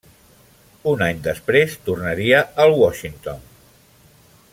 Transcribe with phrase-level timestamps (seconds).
[0.91, 3.45] Un any després tornaria al Washington.